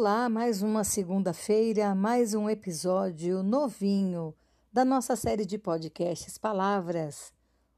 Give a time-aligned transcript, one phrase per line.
[0.00, 4.32] Olá, mais uma segunda-feira, mais um episódio novinho
[4.72, 7.32] da nossa série de podcasts Palavras,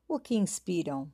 [0.06, 1.10] o que inspiram.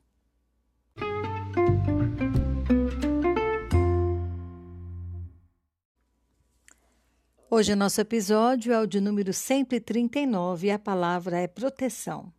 [7.49, 12.33] Hoje nosso episódio é o de número 139 e a palavra é proteção.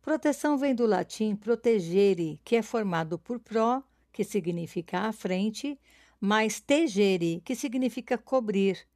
[0.00, 5.78] Proteção vem do latim protegere, que é formado por pro, que significa à frente,
[6.20, 8.86] mais tegere, que significa cobrir,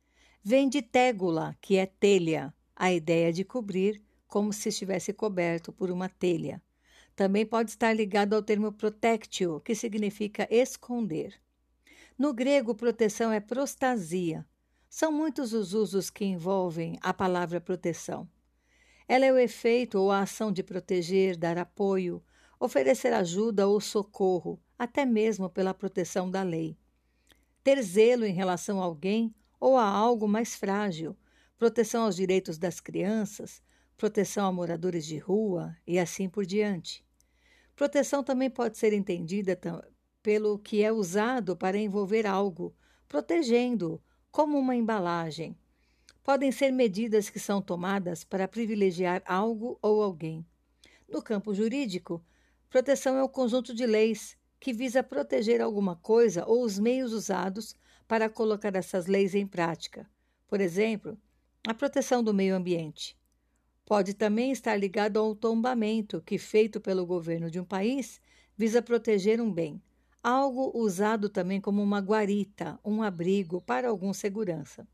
[0.43, 5.91] vem de tégula, que é telha, a ideia de cobrir como se estivesse coberto por
[5.91, 6.61] uma telha.
[7.15, 11.41] Também pode estar ligado ao termo protectio, que significa esconder.
[12.19, 14.45] No grego, proteção é prostasia.
[14.89, 18.29] São muitos os usos que envolvem a palavra proteção.
[19.07, 22.23] Ela é o efeito ou a ação de proteger, dar apoio,
[22.59, 26.77] oferecer ajuda ou socorro, até mesmo pela proteção da lei
[27.63, 31.17] ter zelo em relação a alguém ou a algo mais frágil,
[31.57, 33.63] proteção aos direitos das crianças,
[33.97, 37.05] proteção a moradores de rua e assim por diante.
[37.77, 39.59] Proteção também pode ser entendida
[40.23, 42.75] pelo que é usado para envolver algo,
[43.09, 45.57] protegendo, como uma embalagem.
[46.25, 50.45] Podem ser medidas que são tomadas para privilegiar algo ou alguém.
[51.09, 52.25] No campo jurídico,
[52.71, 57.75] proteção é o conjunto de leis que visa proteger alguma coisa ou os meios usados
[58.07, 60.09] para colocar essas leis em prática.
[60.47, 61.19] Por exemplo,
[61.67, 63.19] a proteção do meio ambiente.
[63.85, 68.21] Pode também estar ligado ao tombamento, que, feito pelo governo de um país,
[68.57, 69.83] visa proteger um bem,
[70.23, 74.87] algo usado também como uma guarita, um abrigo para algum segurança.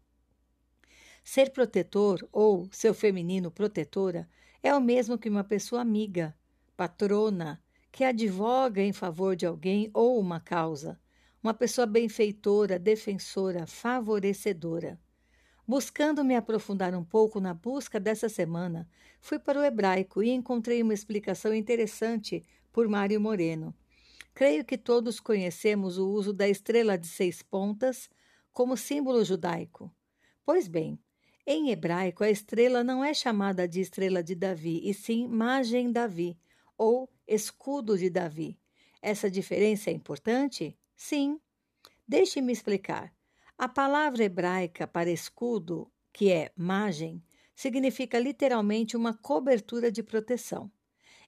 [1.22, 4.26] Ser protetor ou seu feminino protetora
[4.62, 6.34] é o mesmo que uma pessoa amiga,
[6.74, 10.98] patrona, que advoga em favor de alguém ou uma causa,
[11.42, 14.98] uma pessoa benfeitora, defensora, favorecedora.
[15.66, 18.88] Buscando me aprofundar um pouco na busca dessa semana,
[19.20, 22.42] fui para o hebraico e encontrei uma explicação interessante
[22.72, 23.74] por Mário Moreno.
[24.32, 28.08] Creio que todos conhecemos o uso da estrela de seis pontas
[28.52, 29.92] como símbolo judaico.
[30.44, 30.98] Pois bem,
[31.46, 36.38] em hebraico a estrela não é chamada de estrela de Davi, e sim Magem Davi,
[36.78, 38.58] ou escudo de Davi.
[39.02, 40.78] Essa diferença é importante?
[40.96, 41.38] Sim.
[42.06, 43.12] Deixe-me explicar.
[43.58, 47.22] A palavra hebraica para escudo, que é magem,
[47.54, 50.70] significa literalmente uma cobertura de proteção.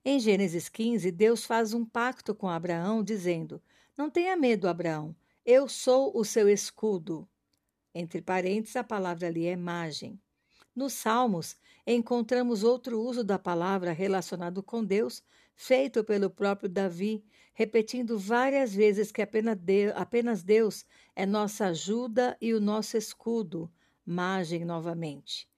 [0.04, 3.60] Em Gênesis 15, Deus faz um pacto com Abraão, dizendo:
[3.96, 7.28] Não tenha medo, Abraão, eu sou o seu escudo.
[7.94, 10.18] Entre parênteses, a palavra ali é magem.
[10.74, 15.22] Nos Salmos, encontramos outro uso da palavra relacionado com Deus,
[15.54, 22.60] feito pelo próprio Davi, repetindo várias vezes que apenas Deus é nossa ajuda e o
[22.60, 23.70] nosso escudo.
[24.06, 25.48] Magem novamente.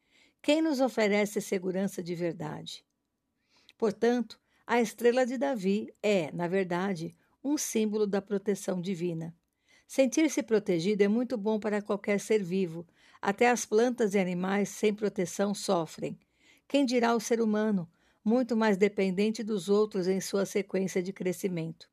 [0.40, 2.84] Quem nos oferece segurança de verdade?
[3.78, 7.14] Portanto, a estrela de Davi é, na verdade,
[7.44, 9.34] um símbolo da proteção divina.
[9.86, 12.86] Sentir-se protegido é muito bom para qualquer ser vivo.
[13.22, 16.18] Até as plantas e animais sem proteção sofrem.
[16.66, 17.88] Quem dirá o ser humano,
[18.24, 21.88] muito mais dependente dos outros em sua sequência de crescimento?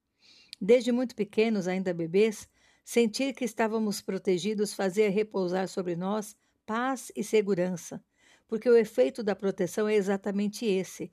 [0.59, 2.49] Desde muito pequenos, ainda bebês,
[2.83, 6.35] sentir que estávamos protegidos fazia repousar sobre nós
[6.65, 8.03] paz e segurança,
[8.47, 11.11] porque o efeito da proteção é exatamente esse: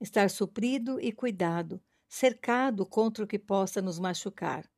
[0.00, 4.70] estar suprido e cuidado, cercado contra o que possa nos machucar.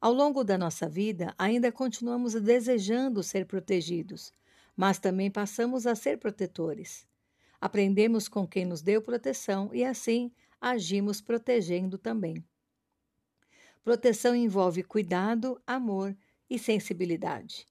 [0.00, 4.32] Ao longo da nossa vida, ainda continuamos desejando ser protegidos,
[4.74, 7.06] mas também passamos a ser protetores.
[7.60, 12.42] Aprendemos com quem nos deu proteção e assim agimos protegendo também.
[13.84, 16.16] Proteção envolve cuidado, amor
[16.48, 17.66] e sensibilidade.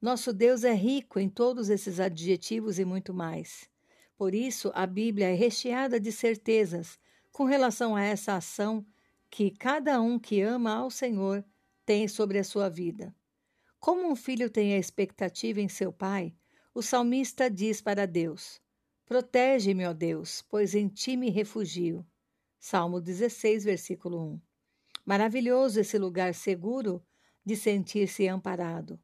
[0.00, 3.68] Nosso Deus é rico em todos esses adjetivos e muito mais.
[4.16, 6.96] Por isso, a Bíblia é recheada de certezas
[7.32, 8.86] com relação a essa ação
[9.28, 11.44] que cada um que ama ao Senhor
[11.84, 13.14] tem sobre a sua vida.
[13.78, 16.34] Como um filho tem a expectativa em seu pai,
[16.74, 18.60] o salmista diz para Deus:
[19.04, 22.06] Protege-me, ó Deus, pois em ti me refugio.
[22.58, 24.40] Salmo 16, versículo 1.
[25.04, 27.04] Maravilhoso esse lugar seguro
[27.44, 29.00] de sentir-se amparado.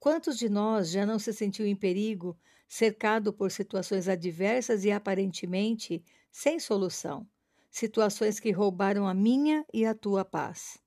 [0.00, 2.36] Quantos de nós já não se sentiu em perigo,
[2.68, 7.26] cercado por situações adversas e aparentemente sem solução?
[7.70, 10.78] Situações que roubaram a minha e a tua paz.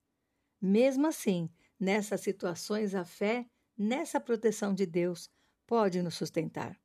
[0.61, 1.49] Mesmo assim,
[1.79, 3.47] nessas situações, a fé,
[3.77, 5.29] nessa proteção de Deus,
[5.65, 6.79] pode nos sustentar.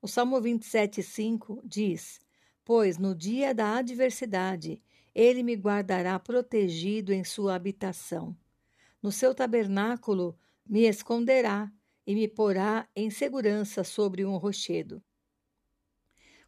[0.00, 2.18] O Salmo 27,5 diz:
[2.64, 4.82] Pois no dia da adversidade,
[5.14, 8.36] ele me guardará protegido em sua habitação.
[9.02, 10.36] No seu tabernáculo
[10.66, 11.70] me esconderá,
[12.06, 15.02] e me porá em segurança sobre um rochedo.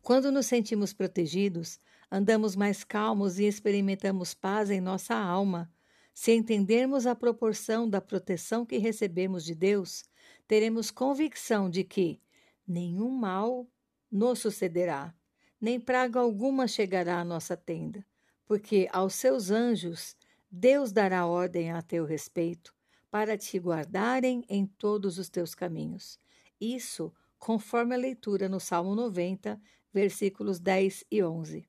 [0.02, 1.80] Quando nos sentimos protegidos,
[2.10, 5.72] andamos mais calmos e experimentamos paz em nossa alma.
[6.14, 10.04] Se entendermos a proporção da proteção que recebemos de Deus,
[10.46, 12.20] teremos convicção de que
[12.66, 13.68] nenhum mal
[14.10, 15.12] nos sucederá,
[15.60, 18.06] nem praga alguma chegará à nossa tenda,
[18.46, 20.16] porque aos seus anjos
[20.48, 22.72] Deus dará ordem a teu respeito,
[23.10, 26.18] para te guardarem em todos os teus caminhos.
[26.60, 29.60] Isso conforme a leitura no Salmo 90,
[29.92, 31.68] versículos 10 e 11.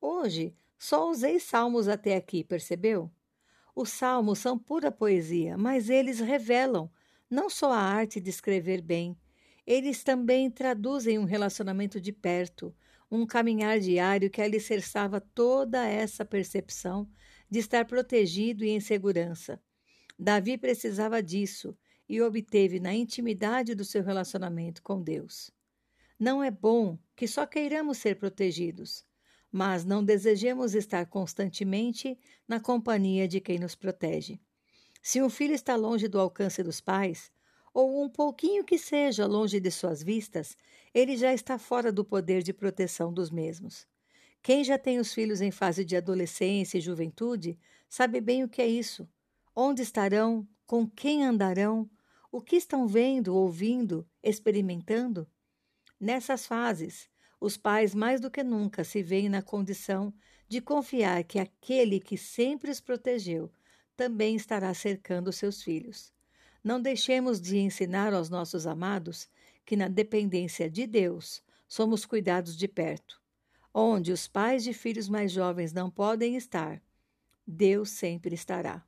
[0.00, 3.10] Hoje, só usei salmos até aqui, percebeu?
[3.74, 6.90] Os salmos são pura poesia, mas eles revelam
[7.30, 9.16] não só a arte de escrever bem,
[9.66, 12.74] eles também traduzem um relacionamento de perto,
[13.10, 17.08] um caminhar diário que alicerçava toda essa percepção
[17.48, 19.60] de estar protegido e em segurança.
[20.18, 21.76] Davi precisava disso
[22.08, 25.50] e obteve na intimidade do seu relacionamento com Deus.
[26.18, 29.04] Não é bom que só queiramos ser protegidos,
[29.52, 32.18] mas não desejemos estar constantemente
[32.48, 34.40] na companhia de quem nos protege.
[35.02, 37.30] Se um filho está longe do alcance dos pais,
[37.74, 40.56] ou um pouquinho que seja longe de suas vistas,
[40.94, 43.86] ele já está fora do poder de proteção dos mesmos.
[44.42, 47.58] Quem já tem os filhos em fase de adolescência e juventude
[47.88, 49.08] sabe bem o que é isso.
[49.54, 50.48] Onde estarão?
[50.66, 51.88] Com quem andarão?
[52.30, 55.28] O que estão vendo, ouvindo, experimentando?
[56.00, 57.08] Nessas fases,
[57.42, 60.14] os pais mais do que nunca se veem na condição
[60.48, 63.50] de confiar que aquele que sempre os protegeu
[63.96, 66.12] também estará cercando seus filhos.
[66.62, 69.28] Não deixemos de ensinar aos nossos amados
[69.66, 73.20] que, na dependência de Deus, somos cuidados de perto.
[73.74, 76.80] Onde os pais de filhos mais jovens não podem estar,
[77.44, 78.86] Deus sempre estará.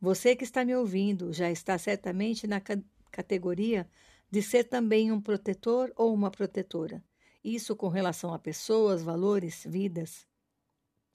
[0.00, 2.62] Você que está me ouvindo já está certamente na
[3.10, 3.88] categoria
[4.30, 7.02] de ser também um protetor ou uma protetora.
[7.42, 10.26] Isso com relação a pessoas, valores, vidas.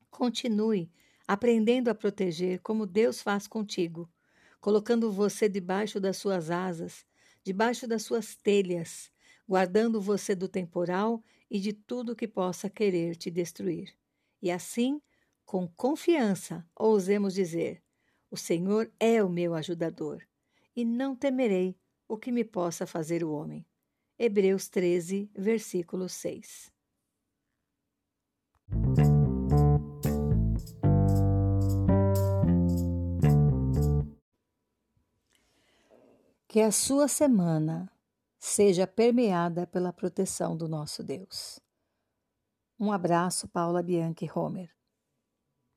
[0.09, 0.91] Continue
[1.27, 4.09] aprendendo a proteger como Deus faz contigo
[4.65, 7.05] colocando você debaixo das suas asas,
[7.43, 9.11] debaixo das suas telhas,
[9.47, 13.93] guardando você do temporal e de tudo que possa querer te destruir.
[14.41, 14.99] E assim,
[15.45, 17.79] com confiança, ousemos dizer:
[18.31, 20.23] O Senhor é o meu ajudador,
[20.75, 21.77] e não temerei
[22.07, 23.63] o que me possa fazer o homem.
[24.17, 26.71] Hebreus 13, versículo 6.
[36.47, 37.91] Que a sua semana
[38.39, 41.59] seja permeada pela proteção do nosso Deus.
[42.79, 44.74] Um abraço, Paula Bianchi Homer.